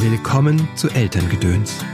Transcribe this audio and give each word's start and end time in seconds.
Willkommen 0.00 0.68
zu 0.76 0.88
Elterngedöns, 0.90 1.84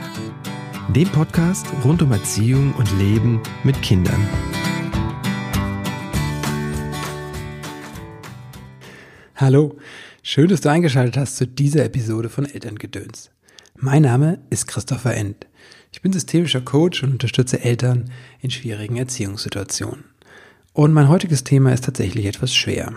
dem 0.94 1.08
Podcast 1.08 1.66
rund 1.86 2.02
um 2.02 2.12
Erziehung 2.12 2.74
und 2.74 2.86
Leben 2.98 3.40
mit 3.64 3.80
Kindern. 3.80 4.28
Hallo, 9.36 9.78
schön, 10.22 10.48
dass 10.48 10.60
du 10.60 10.68
eingeschaltet 10.68 11.16
hast 11.16 11.38
zu 11.38 11.46
dieser 11.46 11.86
Episode 11.86 12.28
von 12.28 12.44
Elterngedöns. 12.44 13.30
Mein 13.74 14.02
Name 14.02 14.38
ist 14.50 14.66
Christopher 14.66 15.14
End. 15.14 15.46
Ich 15.90 16.02
bin 16.02 16.12
systemischer 16.12 16.60
Coach 16.60 17.02
und 17.02 17.12
unterstütze 17.12 17.62
Eltern 17.62 18.10
in 18.42 18.50
schwierigen 18.50 18.98
Erziehungssituationen. 18.98 20.04
Und 20.74 20.92
mein 20.92 21.08
heutiges 21.08 21.42
Thema 21.42 21.72
ist 21.72 21.86
tatsächlich 21.86 22.26
etwas 22.26 22.54
schwer 22.54 22.92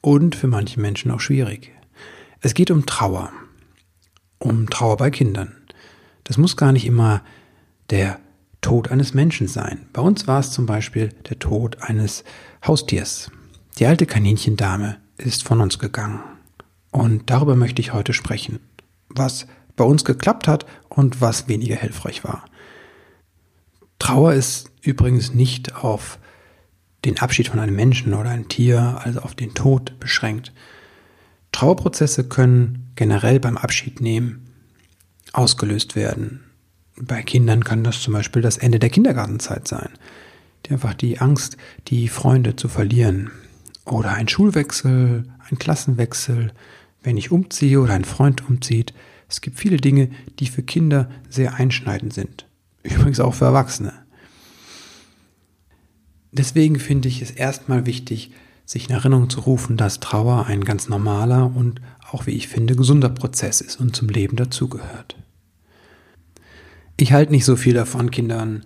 und 0.00 0.36
für 0.36 0.46
manche 0.46 0.78
Menschen 0.78 1.10
auch 1.10 1.20
schwierig. 1.20 1.72
Es 2.40 2.54
geht 2.54 2.70
um 2.70 2.86
Trauer 2.86 3.32
um 4.44 4.68
Trauer 4.70 4.96
bei 4.96 5.10
Kindern. 5.10 5.54
Das 6.24 6.38
muss 6.38 6.56
gar 6.56 6.72
nicht 6.72 6.86
immer 6.86 7.22
der 7.90 8.18
Tod 8.60 8.90
eines 8.90 9.14
Menschen 9.14 9.48
sein. 9.48 9.86
Bei 9.92 10.00
uns 10.00 10.26
war 10.26 10.40
es 10.40 10.52
zum 10.52 10.66
Beispiel 10.66 11.10
der 11.28 11.38
Tod 11.38 11.82
eines 11.82 12.24
Haustiers. 12.66 13.30
Die 13.78 13.86
alte 13.86 14.06
Kaninchendame 14.06 14.96
ist 15.18 15.44
von 15.44 15.60
uns 15.60 15.78
gegangen. 15.78 16.20
Und 16.90 17.28
darüber 17.28 17.56
möchte 17.56 17.82
ich 17.82 17.92
heute 17.92 18.12
sprechen. 18.12 18.60
Was 19.08 19.46
bei 19.76 19.84
uns 19.84 20.04
geklappt 20.04 20.48
hat 20.48 20.66
und 20.88 21.20
was 21.20 21.48
weniger 21.48 21.76
hilfreich 21.76 22.24
war. 22.24 22.44
Trauer 23.98 24.34
ist 24.34 24.70
übrigens 24.80 25.34
nicht 25.34 25.76
auf 25.76 26.18
den 27.04 27.18
Abschied 27.18 27.48
von 27.48 27.58
einem 27.58 27.76
Menschen 27.76 28.14
oder 28.14 28.30
einem 28.30 28.48
Tier, 28.48 29.00
also 29.02 29.20
auf 29.20 29.34
den 29.34 29.54
Tod 29.54 29.98
beschränkt. 29.98 30.52
Trauerprozesse 31.54 32.24
können 32.24 32.90
generell 32.96 33.38
beim 33.38 33.56
Abschied 33.56 34.00
nehmen 34.00 34.50
ausgelöst 35.32 35.96
werden. 35.96 36.40
Bei 36.96 37.22
Kindern 37.22 37.64
kann 37.64 37.84
das 37.84 38.00
zum 38.00 38.12
Beispiel 38.12 38.42
das 38.42 38.56
Ende 38.56 38.78
der 38.78 38.90
Kindergartenzeit 38.90 39.66
sein. 39.66 39.90
Die 40.66 40.72
einfach 40.72 40.94
die 40.94 41.18
Angst, 41.18 41.56
die 41.88 42.08
Freunde 42.08 42.56
zu 42.56 42.68
verlieren. 42.68 43.30
Oder 43.84 44.12
ein 44.12 44.28
Schulwechsel, 44.28 45.24
ein 45.50 45.58
Klassenwechsel, 45.58 46.52
wenn 47.02 47.16
ich 47.16 47.30
umziehe 47.30 47.80
oder 47.80 47.94
ein 47.94 48.04
Freund 48.04 48.48
umzieht. 48.48 48.94
Es 49.28 49.40
gibt 49.40 49.58
viele 49.58 49.76
Dinge, 49.76 50.10
die 50.38 50.46
für 50.46 50.62
Kinder 50.62 51.10
sehr 51.28 51.54
einschneidend 51.54 52.14
sind. 52.14 52.46
Übrigens 52.82 53.20
auch 53.20 53.34
für 53.34 53.46
Erwachsene. 53.46 53.92
Deswegen 56.32 56.78
finde 56.78 57.08
ich 57.08 57.22
es 57.22 57.30
erstmal 57.30 57.86
wichtig, 57.86 58.32
sich 58.64 58.88
in 58.88 58.94
Erinnerung 58.94 59.28
zu 59.28 59.40
rufen, 59.40 59.76
dass 59.76 60.00
Trauer 60.00 60.46
ein 60.46 60.64
ganz 60.64 60.88
normaler 60.88 61.54
und 61.54 61.80
auch, 62.10 62.26
wie 62.26 62.32
ich 62.32 62.48
finde, 62.48 62.76
gesunder 62.76 63.08
Prozess 63.08 63.60
ist 63.60 63.80
und 63.80 63.94
zum 63.94 64.08
Leben 64.08 64.36
dazugehört. 64.36 65.16
Ich 66.96 67.12
halte 67.12 67.32
nicht 67.32 67.44
so 67.44 67.56
viel 67.56 67.74
davon, 67.74 68.10
Kindern 68.10 68.64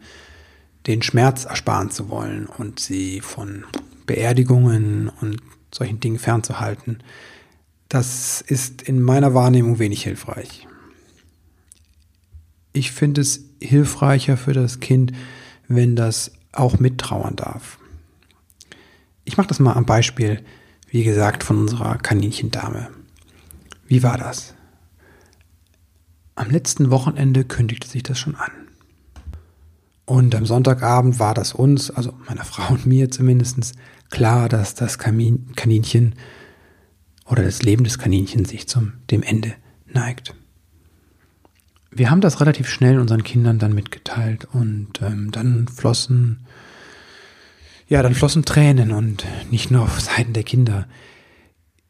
den 0.87 1.03
Schmerz 1.03 1.45
ersparen 1.45 1.91
zu 1.91 2.09
wollen 2.09 2.47
und 2.47 2.79
sie 2.79 3.21
von 3.21 3.65
Beerdigungen 4.07 5.11
und 5.21 5.41
solchen 5.73 6.01
Dingen 6.01 6.19
fernzuhalten. 6.19 7.03
Das 7.89 8.41
ist 8.41 8.83
in 8.83 9.03
meiner 9.03 9.35
Wahrnehmung 9.35 9.79
wenig 9.79 10.03
hilfreich. 10.03 10.67
Ich 12.73 12.93
finde 12.93 13.23
es 13.23 13.45
hilfreicher 13.61 14.37
für 14.37 14.53
das 14.53 14.81
Kind, 14.81 15.13
wenn 15.69 15.97
das 15.97 16.33
auch 16.53 16.79
mittrauern 16.79 17.37
darf. 17.37 17.79
Ich 19.29 19.37
mache 19.37 19.49
das 19.49 19.61
mal 19.61 19.75
am 19.75 19.85
Beispiel, 19.85 20.43
wie 20.89 21.05
gesagt, 21.05 21.45
von 21.45 21.59
unserer 21.59 21.99
Kaninchendame. 21.99 22.89
Wie 23.87 24.03
war 24.03 24.17
das? 24.17 24.55
Am 26.35 26.49
letzten 26.49 26.91
Wochenende 26.91 27.45
kündigte 27.45 27.87
sich 27.87 28.03
das 28.03 28.19
schon 28.19 28.37
an. 28.37 28.51
Und 30.07 30.35
am 30.35 30.47
Sonntagabend 30.47 31.19
war 31.19 31.35
das 31.35 31.53
uns, 31.53 31.91
also 31.91 32.15
meiner 32.27 32.47
Frau 32.47 32.73
und 32.73 32.87
mir 32.87 33.11
zumindest, 33.11 33.75
klar, 34.09 34.49
dass 34.49 34.75
das 34.75 34.97
Kaninchen 34.97 36.15
oder 37.27 37.43
das 37.43 37.61
Leben 37.63 37.85
des 37.85 37.99
Kaninchens 37.99 38.49
sich 38.49 38.67
zum 38.67 38.95
dem 39.11 39.23
Ende 39.23 39.53
neigt. 39.85 40.35
Wir 41.91 42.09
haben 42.09 42.23
das 42.23 42.41
relativ 42.41 42.71
schnell 42.71 42.99
unseren 42.99 43.25
Kindern 43.25 43.59
dann 43.59 43.75
mitgeteilt 43.75 44.49
und 44.55 45.03
ähm, 45.03 45.33
dann 45.33 45.69
flossen 45.69 46.47
ja, 47.89 48.03
dann 48.03 48.15
flossen 48.15 48.45
Tränen 48.45 48.93
und 48.93 49.25
nicht 49.51 49.71
nur 49.71 49.83
auf 49.83 50.01
Seiten 50.01 50.35
der 50.35 50.45
Kinder. 50.45 50.87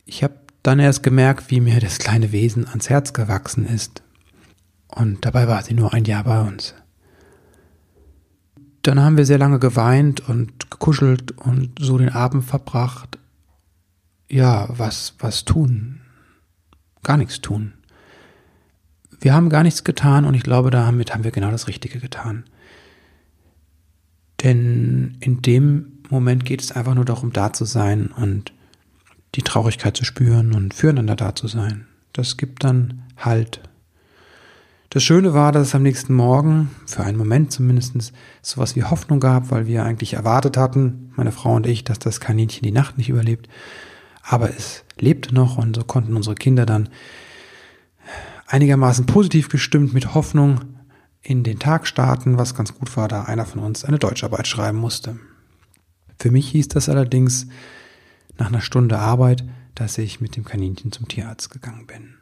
Ich 0.04 0.22
habe 0.22 0.34
dann 0.62 0.78
erst 0.78 1.02
gemerkt, 1.02 1.50
wie 1.50 1.60
mir 1.60 1.80
das 1.80 1.98
kleine 1.98 2.30
Wesen 2.30 2.68
ans 2.68 2.88
Herz 2.88 3.12
gewachsen 3.12 3.66
ist. 3.66 4.02
Und 4.86 5.24
dabei 5.24 5.48
war 5.48 5.62
sie 5.62 5.74
nur 5.74 5.92
ein 5.92 6.04
Jahr 6.04 6.24
bei 6.24 6.40
uns. 6.40 6.74
Dann 8.82 9.00
haben 9.00 9.16
wir 9.16 9.26
sehr 9.26 9.38
lange 9.38 9.58
geweint 9.58 10.26
und 10.28 10.70
gekuschelt 10.70 11.32
und 11.32 11.78
so 11.80 11.98
den 11.98 12.10
Abend 12.10 12.44
verbracht. 12.44 13.18
Ja, 14.28 14.68
was, 14.70 15.14
was 15.18 15.44
tun? 15.44 16.00
Gar 17.02 17.16
nichts 17.16 17.40
tun. 17.40 17.74
Wir 19.20 19.34
haben 19.34 19.50
gar 19.50 19.64
nichts 19.64 19.82
getan 19.82 20.24
und 20.24 20.34
ich 20.34 20.44
glaube, 20.44 20.70
damit 20.70 21.12
haben 21.12 21.24
wir 21.24 21.32
genau 21.32 21.50
das 21.50 21.66
Richtige 21.66 21.98
getan. 21.98 22.44
Denn 24.42 25.16
in 25.20 25.42
dem 25.42 25.98
Moment 26.10 26.44
geht 26.44 26.62
es 26.62 26.72
einfach 26.72 26.94
nur 26.94 27.04
darum, 27.04 27.32
da 27.32 27.52
zu 27.52 27.64
sein 27.64 28.08
und 28.16 28.52
die 29.34 29.42
Traurigkeit 29.42 29.96
zu 29.96 30.04
spüren 30.04 30.54
und 30.54 30.74
füreinander 30.74 31.16
da 31.16 31.34
zu 31.34 31.48
sein. 31.48 31.86
Das 32.12 32.36
gibt 32.36 32.64
dann 32.64 33.02
Halt. 33.16 33.60
Das 34.90 35.02
Schöne 35.02 35.34
war, 35.34 35.52
dass 35.52 35.68
es 35.68 35.74
am 35.74 35.82
nächsten 35.82 36.14
Morgen, 36.14 36.70
für 36.86 37.04
einen 37.04 37.18
Moment 37.18 37.52
zumindest, 37.52 38.12
sowas 38.40 38.74
wie 38.74 38.84
Hoffnung 38.84 39.20
gab, 39.20 39.50
weil 39.50 39.66
wir 39.66 39.84
eigentlich 39.84 40.14
erwartet 40.14 40.56
hatten, 40.56 41.12
meine 41.14 41.32
Frau 41.32 41.54
und 41.56 41.66
ich, 41.66 41.84
dass 41.84 41.98
das 41.98 42.20
Kaninchen 42.20 42.62
die 42.62 42.72
Nacht 42.72 42.96
nicht 42.96 43.10
überlebt. 43.10 43.48
Aber 44.22 44.48
es 44.48 44.84
lebte 44.98 45.34
noch 45.34 45.58
und 45.58 45.76
so 45.76 45.84
konnten 45.84 46.16
unsere 46.16 46.36
Kinder 46.36 46.64
dann 46.64 46.88
einigermaßen 48.46 49.04
positiv 49.04 49.50
gestimmt 49.50 49.92
mit 49.92 50.14
Hoffnung 50.14 50.60
in 51.22 51.42
den 51.42 51.58
Tag 51.58 51.86
starten, 51.86 52.38
was 52.38 52.54
ganz 52.54 52.74
gut 52.74 52.96
war, 52.96 53.08
da 53.08 53.24
einer 53.24 53.46
von 53.46 53.60
uns 53.60 53.84
eine 53.84 53.98
Deutscharbeit 53.98 54.46
schreiben 54.46 54.78
musste. 54.78 55.18
Für 56.18 56.30
mich 56.30 56.48
hieß 56.48 56.68
das 56.68 56.88
allerdings 56.88 57.46
nach 58.38 58.48
einer 58.48 58.60
Stunde 58.60 58.98
Arbeit, 58.98 59.44
dass 59.74 59.98
ich 59.98 60.20
mit 60.20 60.36
dem 60.36 60.44
Kaninchen 60.44 60.92
zum 60.92 61.08
Tierarzt 61.08 61.50
gegangen 61.50 61.86
bin. 61.86 62.14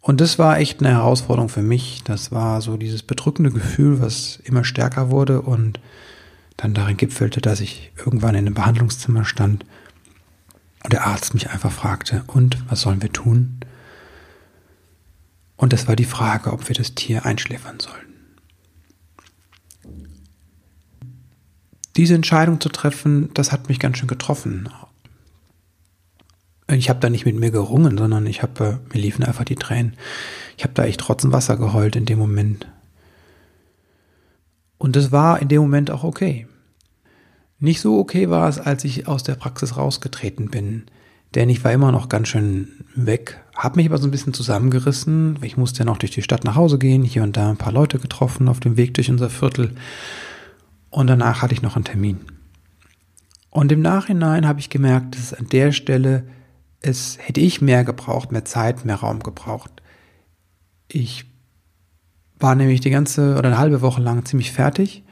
Und 0.00 0.20
das 0.20 0.38
war 0.38 0.58
echt 0.58 0.80
eine 0.80 0.90
Herausforderung 0.90 1.48
für 1.48 1.62
mich. 1.62 2.02
Das 2.04 2.30
war 2.30 2.60
so 2.60 2.76
dieses 2.76 3.02
bedrückende 3.02 3.50
Gefühl, 3.50 4.00
was 4.00 4.36
immer 4.44 4.64
stärker 4.64 5.10
wurde 5.10 5.42
und 5.42 5.80
dann 6.56 6.74
darin 6.74 6.96
gipfelte, 6.96 7.40
dass 7.40 7.60
ich 7.60 7.92
irgendwann 7.96 8.34
in 8.34 8.46
einem 8.46 8.54
Behandlungszimmer 8.54 9.24
stand 9.24 9.64
und 10.84 10.92
der 10.92 11.06
Arzt 11.06 11.34
mich 11.34 11.50
einfach 11.50 11.72
fragte, 11.72 12.24
und 12.28 12.64
was 12.68 12.80
sollen 12.80 13.02
wir 13.02 13.12
tun? 13.12 13.60
Und 15.56 15.72
das 15.72 15.88
war 15.88 15.96
die 15.96 16.04
Frage, 16.04 16.52
ob 16.52 16.68
wir 16.68 16.74
das 16.74 16.94
Tier 16.94 17.26
einschläfern 17.26 17.80
sollen. 17.80 18.07
Diese 21.98 22.14
Entscheidung 22.14 22.60
zu 22.60 22.68
treffen, 22.68 23.30
das 23.34 23.50
hat 23.50 23.68
mich 23.68 23.80
ganz 23.80 23.98
schön 23.98 24.06
getroffen. 24.06 24.68
Ich 26.70 26.88
habe 26.88 27.00
da 27.00 27.10
nicht 27.10 27.26
mit 27.26 27.34
mir 27.34 27.50
gerungen, 27.50 27.98
sondern 27.98 28.24
ich 28.26 28.40
habe, 28.42 28.78
mir 28.92 29.00
liefen 29.00 29.24
einfach 29.24 29.44
die 29.44 29.56
Tränen. 29.56 29.94
Ich 30.56 30.62
habe 30.62 30.74
da 30.74 30.84
echt 30.84 31.00
trotzdem 31.00 31.32
Wasser 31.32 31.56
geheult 31.56 31.96
in 31.96 32.06
dem 32.06 32.18
Moment. 32.18 32.68
Und 34.78 34.94
es 34.96 35.10
war 35.10 35.42
in 35.42 35.48
dem 35.48 35.60
Moment 35.60 35.90
auch 35.90 36.04
okay. 36.04 36.46
Nicht 37.58 37.80
so 37.80 37.98
okay 37.98 38.30
war 38.30 38.48
es, 38.48 38.60
als 38.60 38.84
ich 38.84 39.08
aus 39.08 39.24
der 39.24 39.34
Praxis 39.34 39.76
rausgetreten 39.76 40.50
bin. 40.50 40.84
Denn 41.34 41.50
ich 41.50 41.64
war 41.64 41.72
immer 41.72 41.90
noch 41.90 42.08
ganz 42.08 42.28
schön 42.28 42.84
weg, 42.94 43.40
habe 43.56 43.76
mich 43.76 43.88
aber 43.88 43.98
so 43.98 44.06
ein 44.06 44.12
bisschen 44.12 44.32
zusammengerissen. 44.34 45.38
Ich 45.42 45.56
musste 45.56 45.80
ja 45.80 45.84
noch 45.84 45.98
durch 45.98 46.12
die 46.12 46.22
Stadt 46.22 46.44
nach 46.44 46.54
Hause 46.54 46.78
gehen, 46.78 47.02
hier 47.02 47.24
und 47.24 47.36
da 47.36 47.50
ein 47.50 47.56
paar 47.56 47.72
Leute 47.72 47.98
getroffen 47.98 48.48
auf 48.48 48.60
dem 48.60 48.76
Weg 48.76 48.94
durch 48.94 49.10
unser 49.10 49.30
Viertel. 49.30 49.74
Und 50.90 51.06
danach 51.06 51.42
hatte 51.42 51.54
ich 51.54 51.62
noch 51.62 51.76
einen 51.76 51.84
Termin. 51.84 52.20
Und 53.50 53.72
im 53.72 53.80
Nachhinein 53.80 54.46
habe 54.46 54.60
ich 54.60 54.70
gemerkt, 54.70 55.16
dass 55.16 55.34
an 55.34 55.48
der 55.48 55.72
Stelle 55.72 56.24
es 56.80 57.18
hätte 57.20 57.40
ich 57.40 57.60
mehr 57.60 57.84
gebraucht, 57.84 58.30
mehr 58.30 58.44
Zeit, 58.44 58.84
mehr 58.84 58.96
Raum 58.96 59.20
gebraucht. 59.20 59.82
Ich 60.86 61.24
war 62.38 62.54
nämlich 62.54 62.80
die 62.80 62.90
ganze 62.90 63.36
oder 63.36 63.48
eine 63.48 63.58
halbe 63.58 63.82
Woche 63.82 64.00
lang 64.00 64.24
ziemlich 64.24 64.52
fertig 64.52 65.02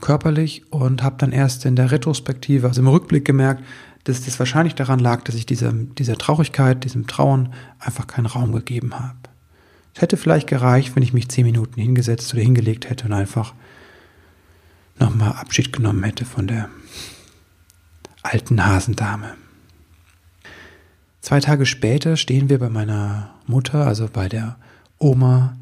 körperlich 0.00 0.70
und 0.72 1.02
habe 1.02 1.16
dann 1.18 1.32
erst 1.32 1.64
in 1.64 1.76
der 1.76 1.90
Retrospektive, 1.90 2.68
also 2.68 2.80
im 2.80 2.88
Rückblick 2.88 3.24
gemerkt, 3.24 3.64
dass 4.04 4.24
das 4.24 4.38
wahrscheinlich 4.38 4.74
daran 4.74 4.98
lag, 4.98 5.22
dass 5.24 5.34
ich 5.34 5.46
dieser, 5.46 5.72
dieser 5.72 6.16
Traurigkeit, 6.16 6.84
diesem 6.84 7.06
Trauern 7.06 7.52
einfach 7.78 8.06
keinen 8.06 8.26
Raum 8.26 8.52
gegeben 8.52 8.98
habe. 8.98 9.16
Es 9.94 10.02
hätte 10.02 10.16
vielleicht 10.16 10.48
gereicht, 10.48 10.94
wenn 10.94 11.02
ich 11.02 11.14
mich 11.14 11.28
zehn 11.28 11.46
Minuten 11.46 11.80
hingesetzt 11.80 12.32
oder 12.34 12.42
hingelegt 12.42 12.90
hätte 12.90 13.06
und 13.06 13.14
einfach 13.14 13.54
nochmal 14.98 15.32
Abschied 15.32 15.72
genommen 15.72 16.04
hätte 16.04 16.24
von 16.24 16.46
der 16.46 16.68
alten 18.22 18.64
Hasendame. 18.64 19.34
Zwei 21.20 21.40
Tage 21.40 21.66
später 21.66 22.16
stehen 22.16 22.48
wir 22.48 22.58
bei 22.58 22.68
meiner 22.68 23.34
Mutter, 23.46 23.86
also 23.86 24.08
bei 24.12 24.28
der 24.28 24.56
Oma 24.98 25.56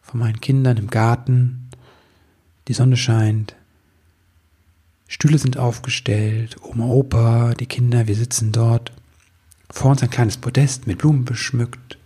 von 0.00 0.20
meinen 0.20 0.40
Kindern 0.40 0.76
im 0.76 0.88
Garten. 0.88 1.70
Die 2.68 2.74
Sonne 2.74 2.96
scheint. 2.96 3.54
Stühle 5.08 5.38
sind 5.38 5.58
aufgestellt, 5.58 6.56
Oma, 6.62 6.86
Opa, 6.86 7.54
die 7.54 7.66
Kinder, 7.66 8.06
wir 8.06 8.16
sitzen 8.16 8.52
dort. 8.52 8.92
Vor 9.70 9.90
uns 9.90 10.02
ein 10.02 10.10
kleines 10.10 10.38
Podest 10.38 10.86
mit 10.86 10.98
Blumen 10.98 11.24
beschmückt. 11.24 11.98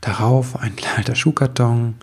Darauf 0.00 0.56
ein 0.58 0.74
alter 0.96 1.14
Schuhkarton, 1.14 1.94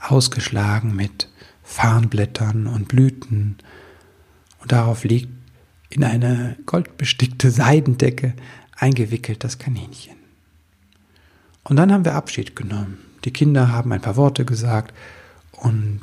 ausgeschlagen 0.00 0.94
mit 0.94 1.29
Farnblättern 1.70 2.66
und 2.66 2.88
Blüten. 2.88 3.56
Und 4.58 4.72
darauf 4.72 5.04
liegt 5.04 5.28
in 5.88 6.02
eine 6.02 6.56
goldbestickte 6.66 7.50
Seidendecke 7.50 8.34
eingewickelt 8.76 9.44
das 9.44 9.58
Kaninchen. 9.58 10.16
Und 11.62 11.76
dann 11.76 11.92
haben 11.92 12.04
wir 12.04 12.14
Abschied 12.14 12.56
genommen. 12.56 12.98
Die 13.24 13.32
Kinder 13.32 13.70
haben 13.70 13.92
ein 13.92 14.00
paar 14.00 14.16
Worte 14.16 14.44
gesagt 14.44 14.92
und 15.52 16.00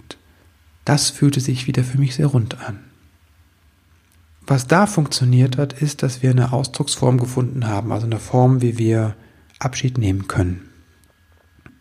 das 0.86 1.10
fühlte 1.10 1.42
sich 1.42 1.68
wieder 1.68 1.84
für 1.84 1.98
mich 1.98 2.16
sehr 2.16 2.28
rund 2.28 2.62
an. 2.62 2.80
Was 4.46 4.68
da 4.68 4.88
funktioniert 4.88 5.58
hat, 5.58 5.74
ist, 5.74 6.02
dass 6.02 6.24
wir 6.24 6.30
eine 6.30 6.54
Ausdrucksform 6.54 7.18
gefunden 7.18 7.68
haben, 7.68 7.92
also 7.92 8.06
eine 8.06 8.20
Form, 8.20 8.62
wie 8.62 8.78
wir 8.78 9.16
Abschied 9.60 9.98
nehmen 9.98 10.30
können. 10.30 10.70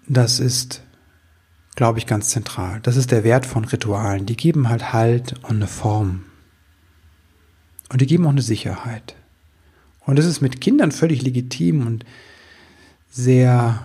Das 0.09 0.41
ist, 0.41 0.83
glaube 1.77 1.99
ich, 1.99 2.07
ganz 2.07 2.31
zentral. 2.31 2.81
Das 2.83 2.97
ist 2.97 3.13
der 3.13 3.23
Wert 3.23 3.47
von 3.47 3.65
Ritualen. 3.65 4.27
Die 4.27 4.37
geben 4.37 4.69
halt 4.69 4.93
Halt 4.93 5.35
und 5.43 5.57
eine 5.57 5.67
Form. 5.69 6.25
Und 7.91 8.01
die 8.01 8.07
geben 8.07 8.27
auch 8.27 8.31
eine 8.31 8.43
Sicherheit. 8.43 9.15
Und 10.01 10.19
das 10.19 10.25
ist 10.25 10.41
mit 10.41 10.61
Kindern 10.61 10.91
völlig 10.91 11.23
legitim 11.23 11.87
und 11.87 12.05
sehr, 13.11 13.85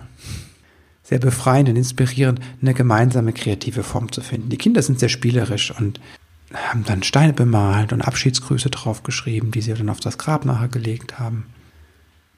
sehr 1.02 1.18
befreiend 1.18 1.68
und 1.68 1.76
inspirierend, 1.76 2.40
eine 2.60 2.74
gemeinsame 2.74 3.32
kreative 3.32 3.82
Form 3.82 4.10
zu 4.10 4.20
finden. 4.20 4.48
Die 4.48 4.58
Kinder 4.58 4.82
sind 4.82 4.98
sehr 4.98 5.08
spielerisch 5.08 5.72
und 5.78 6.00
haben 6.54 6.84
dann 6.84 7.02
Steine 7.02 7.32
bemalt 7.32 7.92
und 7.92 8.02
Abschiedsgrüße 8.02 8.70
draufgeschrieben, 8.70 9.50
die 9.50 9.60
sie 9.60 9.74
dann 9.74 9.88
auf 9.88 10.00
das 10.00 10.18
Grab 10.18 10.44
nachher 10.44 10.68
gelegt 10.68 11.18
haben. 11.18 11.46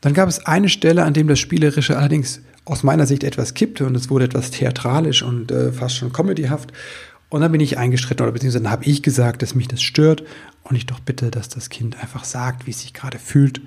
Dann 0.01 0.15
gab 0.15 0.29
es 0.29 0.45
eine 0.47 0.69
Stelle, 0.69 1.05
an 1.05 1.15
dem 1.15 1.29
das 1.29 1.39
Spielerische 1.39 1.97
allerdings 1.97 2.41
aus 2.65 2.83
meiner 2.83 3.07
Sicht 3.07 3.25
etwas 3.25 3.55
kippte 3.55 3.87
und 3.87 3.95
es 3.95 4.11
wurde 4.11 4.25
etwas 4.25 4.51
theatralisch 4.51 5.23
und 5.23 5.51
äh, 5.51 5.73
fast 5.73 5.97
schon 5.97 6.13
comedyhaft. 6.13 6.73
Und 7.29 7.41
dann 7.41 7.53
bin 7.53 7.61
ich 7.61 7.79
eingeschritten 7.79 8.23
oder 8.23 8.33
beziehungsweise 8.33 8.71
habe 8.71 8.85
ich 8.85 9.03
gesagt, 9.03 9.43
dass 9.43 9.55
mich 9.55 9.69
das 9.69 9.83
stört 9.83 10.23
und 10.63 10.77
ich 10.77 10.87
doch 10.87 11.01
bitte, 11.01 11.31
dass 11.31 11.49
das 11.49 11.69
Kind 11.69 12.01
einfach 12.01 12.25
sagt, 12.25 12.67
wie 12.67 12.71
es 12.71 12.81
sich 12.81 12.95
gerade 12.95 13.19
fühlt. 13.19 13.61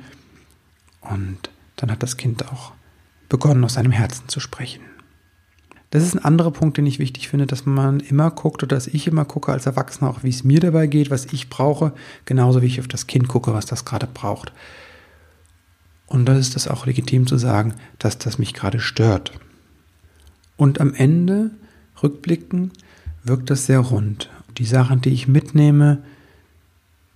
Und 1.02 1.38
dann 1.76 1.92
hat 1.92 2.02
das 2.02 2.18
Kind 2.18 2.48
auch 2.50 2.72
begonnen, 3.30 3.64
aus 3.64 3.74
seinem 3.74 3.92
Herzen 3.92 4.28
zu 4.30 4.40
sprechen. 4.40 4.82
Das 5.90 6.04
ist 6.04 6.16
ein 6.16 6.24
anderer 6.24 6.52
Punkt, 6.52 6.78
den 6.78 6.86
ich 6.86 7.00
wichtig 7.00 7.30
finde, 7.30 7.46
dass 7.46 7.66
man 7.66 8.02
immer 8.02 8.30
guckt 8.32 8.62
oder 8.62 8.76
dass 8.76 8.88
ich 8.88 9.08
immer 9.08 9.24
gucke 9.24 9.54
als 9.54 9.66
Erwachsener 9.66 10.10
auch, 10.10 10.24
wie 10.24 10.30
es 10.30 10.44
mir 10.44 10.60
dabei 10.60 10.88
geht, 10.88 11.10
was 11.10 11.26
ich 11.32 11.50
brauche, 11.50 11.94
genauso 12.26 12.62
wie 12.62 12.66
ich 12.66 12.80
auf 12.82 12.90
das 12.90 13.08
Kind 13.08 13.30
gucke, 13.30 13.54
was 13.54 13.66
das 13.66 13.86
gerade 13.86 14.08
braucht. 14.08 14.52
Und 16.08 16.26
da 16.26 16.36
ist 16.36 16.56
es 16.56 16.68
auch 16.68 16.86
legitim 16.86 17.28
zu 17.28 17.38
sagen, 17.38 17.76
dass 18.00 18.18
das 18.18 18.40
mich 18.40 18.54
gerade 18.54 18.80
stört. 18.80 19.34
Und 20.56 20.82
am 20.82 20.94
Ende, 20.94 21.52
rückblicken, 22.02 22.72
wirkt 23.24 23.50
das 23.50 23.66
sehr 23.66 23.80
rund. 23.80 24.30
Die 24.58 24.66
Sachen, 24.66 25.02
die 25.02 25.10
ich 25.10 25.28
mitnehme, 25.28 26.04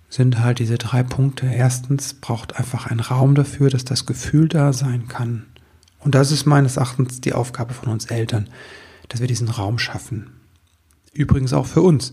sind 0.08 0.40
halt 0.40 0.58
diese 0.58 0.76
drei 0.76 1.02
Punkte. 1.02 1.46
Erstens 1.46 2.14
braucht 2.14 2.58
einfach 2.58 2.86
ein 2.86 3.00
Raum 3.00 3.34
dafür, 3.34 3.70
dass 3.70 3.84
das 3.84 4.04
Gefühl 4.04 4.48
da 4.48 4.72
sein 4.72 5.08
kann. 5.08 5.46
Und 5.98 6.14
das 6.14 6.30
ist 6.30 6.44
meines 6.44 6.76
Erachtens 6.76 7.20
die 7.20 7.32
Aufgabe 7.32 7.72
von 7.72 7.90
uns 7.90 8.06
Eltern, 8.06 8.48
dass 9.08 9.20
wir 9.20 9.26
diesen 9.26 9.48
Raum 9.48 9.78
schaffen. 9.78 10.30
Übrigens 11.14 11.52
auch 11.52 11.66
für 11.66 11.82
uns. 11.82 12.12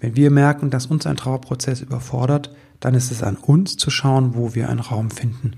Wenn 0.00 0.16
wir 0.16 0.30
merken, 0.30 0.70
dass 0.70 0.86
uns 0.86 1.06
ein 1.06 1.16
Trauerprozess 1.16 1.80
überfordert, 1.80 2.54
dann 2.80 2.94
ist 2.94 3.10
es 3.10 3.22
an 3.22 3.36
uns 3.36 3.76
zu 3.76 3.90
schauen, 3.90 4.34
wo 4.34 4.54
wir 4.54 4.68
einen 4.68 4.80
Raum 4.80 5.10
finden, 5.10 5.52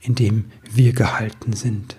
in 0.00 0.14
dem 0.14 0.46
wir 0.70 0.92
gehalten 0.92 1.52
sind. 1.52 1.96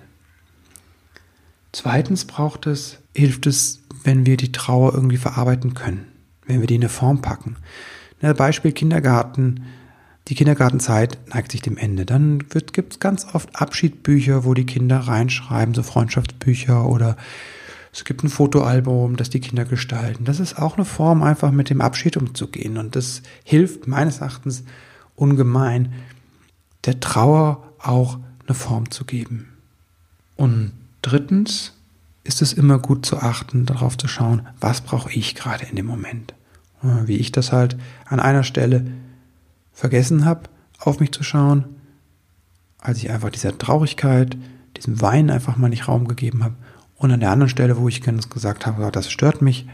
Zweitens 1.71 2.25
braucht 2.25 2.65
es, 2.67 2.99
hilft 3.13 3.45
es, 3.45 3.81
wenn 4.03 4.25
wir 4.25 4.37
die 4.37 4.51
Trauer 4.51 4.93
irgendwie 4.93 5.17
verarbeiten 5.17 5.73
können, 5.73 6.07
wenn 6.45 6.61
wir 6.61 6.67
die 6.67 6.75
in 6.75 6.81
eine 6.81 6.89
Form 6.89 7.21
packen. 7.21 7.57
Beispiel 8.19 8.71
Kindergarten 8.71 9.63
die 10.27 10.35
Kindergartenzeit 10.35 11.17
neigt 11.33 11.51
sich 11.53 11.61
dem 11.61 11.77
Ende. 11.77 12.05
Dann 12.05 12.39
gibt 12.49 12.93
es 12.93 12.99
ganz 12.99 13.25
oft 13.33 13.55
Abschiedsbücher, 13.55 14.43
wo 14.43 14.53
die 14.53 14.65
Kinder 14.65 14.99
reinschreiben, 14.99 15.73
so 15.73 15.83
Freundschaftsbücher 15.83 16.85
oder 16.85 17.15
es 17.93 18.03
gibt 18.03 18.23
ein 18.23 18.29
Fotoalbum, 18.29 19.15
das 19.15 19.29
die 19.29 19.39
Kinder 19.39 19.63
gestalten. 19.63 20.25
Das 20.25 20.39
ist 20.39 20.59
auch 20.59 20.75
eine 20.75 20.85
Form, 20.85 21.23
einfach 21.23 21.51
mit 21.51 21.69
dem 21.69 21.79
Abschied 21.79 22.17
umzugehen. 22.17 22.77
Und 22.77 22.95
das 22.95 23.21
hilft 23.43 23.87
meines 23.87 24.19
Erachtens 24.19 24.65
ungemein, 25.15 25.93
der 26.85 26.99
Trauer 26.99 27.66
auch 27.87 28.19
eine 28.45 28.55
Form 28.55 28.91
zu 28.91 29.05
geben. 29.05 29.53
Und 30.35 30.71
drittens 31.01 31.73
ist 32.23 32.41
es 32.41 32.53
immer 32.53 32.79
gut 32.79 33.05
zu 33.05 33.17
achten, 33.17 33.65
darauf 33.65 33.97
zu 33.97 34.07
schauen, 34.07 34.47
was 34.59 34.81
brauche 34.81 35.11
ich 35.11 35.35
gerade 35.35 35.65
in 35.65 35.75
dem 35.75 35.85
Moment. 35.85 36.33
Wie 36.81 37.17
ich 37.17 37.31
das 37.31 37.51
halt 37.51 37.77
an 38.05 38.19
einer 38.19 38.43
Stelle 38.43 38.85
vergessen 39.73 40.25
habe, 40.25 40.49
auf 40.79 40.99
mich 40.99 41.11
zu 41.11 41.23
schauen, 41.23 41.65
als 42.79 42.99
ich 42.99 43.09
einfach 43.09 43.31
dieser 43.31 43.57
Traurigkeit, 43.57 44.37
diesem 44.75 45.01
Weinen 45.01 45.31
einfach 45.31 45.57
mal 45.57 45.69
nicht 45.69 45.87
Raum 45.87 46.07
gegeben 46.07 46.43
habe. 46.43 46.55
Und 46.95 47.11
an 47.11 47.19
der 47.19 47.31
anderen 47.31 47.49
Stelle, 47.49 47.77
wo 47.77 47.87
ich 47.87 48.01
gesagt 48.01 48.65
habe, 48.65 48.91
das 48.91 49.11
stört 49.11 49.41
mich, 49.41 49.67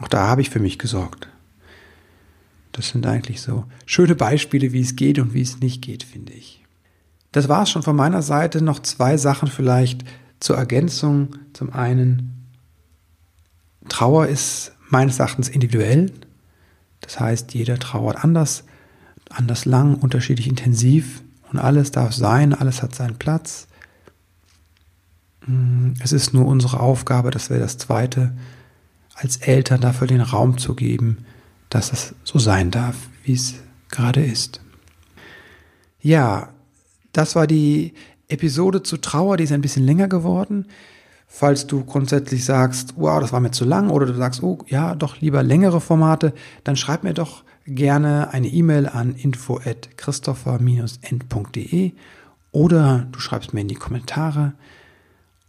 auch 0.00 0.08
da 0.08 0.28
habe 0.28 0.42
ich 0.42 0.50
für 0.50 0.60
mich 0.60 0.78
gesorgt. 0.78 1.28
Das 2.72 2.90
sind 2.90 3.06
eigentlich 3.06 3.40
so 3.40 3.64
schöne 3.86 4.14
Beispiele, 4.14 4.72
wie 4.72 4.80
es 4.80 4.96
geht 4.96 5.18
und 5.18 5.34
wie 5.34 5.42
es 5.42 5.60
nicht 5.60 5.82
geht, 5.82 6.04
finde 6.04 6.32
ich. 6.34 6.64
Das 7.32 7.48
war 7.48 7.62
es 7.62 7.70
schon 7.70 7.82
von 7.82 7.96
meiner 7.96 8.22
Seite. 8.22 8.62
Noch 8.62 8.80
zwei 8.80 9.16
Sachen 9.16 9.48
vielleicht 9.48 10.04
zur 10.40 10.56
Ergänzung. 10.56 11.36
Zum 11.52 11.72
einen, 11.72 12.46
Trauer 13.88 14.26
ist 14.26 14.72
meines 14.88 15.18
Erachtens 15.18 15.48
individuell. 15.48 16.12
Das 17.00 17.20
heißt, 17.20 17.54
jeder 17.54 17.78
trauert 17.78 18.22
anders 18.24 18.64
anders 19.30 19.64
lang, 19.64 19.94
unterschiedlich 19.94 20.46
intensiv 20.46 21.22
und 21.50 21.58
alles 21.58 21.90
darf 21.90 22.12
sein, 22.12 22.54
alles 22.54 22.82
hat 22.82 22.94
seinen 22.94 23.16
Platz. 23.16 23.68
Mm, 25.46 25.92
es 26.00 26.12
ist 26.12 26.34
nur 26.34 26.46
unsere 26.46 26.80
Aufgabe, 26.80 27.30
das 27.30 27.50
wäre 27.50 27.60
das 27.60 27.78
Zweite, 27.78 28.32
als 29.14 29.36
Eltern 29.36 29.80
dafür 29.80 30.06
den 30.06 30.20
Raum 30.20 30.58
zu 30.58 30.74
geben, 30.74 31.24
dass 31.70 31.92
es 31.92 32.14
so 32.24 32.38
sein 32.38 32.70
darf, 32.70 32.96
wie 33.24 33.34
es 33.34 33.54
gerade 33.90 34.24
ist. 34.24 34.60
Ja, 36.00 36.50
das 37.12 37.36
war 37.36 37.46
die 37.46 37.92
Episode 38.28 38.82
zu 38.82 38.96
Trauer, 38.98 39.36
die 39.36 39.44
ist 39.44 39.52
ein 39.52 39.60
bisschen 39.60 39.84
länger 39.84 40.08
geworden. 40.08 40.66
Falls 41.26 41.66
du 41.66 41.84
grundsätzlich 41.84 42.42
sagst, 42.44 42.94
wow, 42.96 43.20
das 43.20 43.32
war 43.32 43.40
mir 43.40 43.50
zu 43.50 43.64
lang, 43.64 43.90
oder 43.90 44.06
du 44.06 44.14
sagst, 44.14 44.40
oh 44.42 44.58
ja, 44.66 44.94
doch 44.94 45.20
lieber 45.20 45.42
längere 45.42 45.80
Formate, 45.80 46.32
dann 46.64 46.76
schreib 46.76 47.02
mir 47.04 47.12
doch 47.12 47.44
gerne 47.66 48.32
eine 48.32 48.48
E-Mail 48.48 48.86
an 48.86 49.14
info@christopher-end.de 49.14 51.92
oder 52.50 53.06
du 53.12 53.20
schreibst 53.20 53.52
mir 53.52 53.60
in 53.60 53.68
die 53.68 53.74
Kommentare 53.74 54.54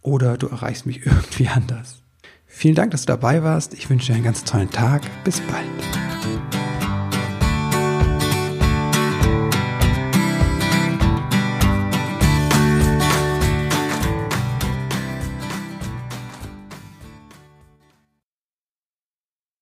oder 0.02 0.36
du 0.36 0.48
erreichst 0.48 0.84
mich 0.86 1.06
irgendwie 1.06 1.48
anders. 1.48 2.02
Vielen 2.46 2.74
Dank, 2.74 2.90
dass 2.90 3.02
du 3.02 3.06
dabei 3.06 3.42
warst. 3.42 3.74
Ich 3.74 3.88
wünsche 3.88 4.08
dir 4.08 4.16
einen 4.16 4.24
ganz 4.24 4.44
tollen 4.44 4.70
Tag. 4.70 5.02
Bis 5.24 5.40
bald. 5.40 6.09